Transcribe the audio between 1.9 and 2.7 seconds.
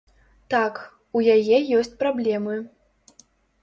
праблемы.